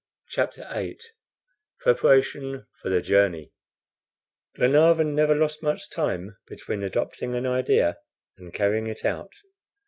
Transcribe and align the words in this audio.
CHAPTER 0.29 0.67
VIII 0.73 0.97
PREPARATION 1.81 2.65
FOR 2.81 2.89
THE 2.89 3.03
JOURNEY 3.03 3.51
GLENARVAN 4.55 5.13
never 5.13 5.35
lost 5.35 5.61
much 5.61 5.91
time 5.91 6.37
between 6.47 6.81
adopting 6.81 7.35
an 7.35 7.45
idea 7.45 7.97
and 8.35 8.51
carrying 8.51 8.87
it 8.87 9.05
out. 9.05 9.33